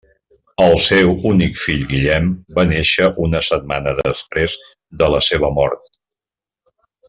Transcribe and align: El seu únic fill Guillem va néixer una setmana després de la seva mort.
El 0.67 0.71
seu 0.85 1.11
únic 1.31 1.59
fill 1.63 1.83
Guillem 1.91 2.31
va 2.59 2.65
néixer 2.73 3.11
una 3.27 3.43
setmana 3.51 3.95
després 4.01 4.57
de 5.03 5.11
la 5.17 5.21
seva 5.31 5.55
mort. 5.61 5.89